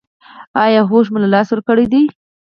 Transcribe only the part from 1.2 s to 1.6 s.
له لاسه